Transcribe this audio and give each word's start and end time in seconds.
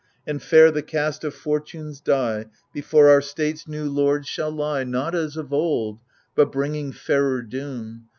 And 0.25 0.41
fair 0.41 0.71
the 0.71 0.81
cast 0.81 1.23
of 1.23 1.35
Fortune's 1.35 1.99
die 2.01 2.47
Before 2.73 3.07
our 3.09 3.21
state's 3.21 3.67
new 3.67 3.87
lords 3.87 4.27
shall 4.27 4.49
lie. 4.49 4.83
Not 4.83 5.13
as 5.13 5.37
of 5.37 5.53
old, 5.53 5.99
but 6.33 6.51
bringing 6.51 6.91
fairer 6.91 7.43
doom. 7.43 8.07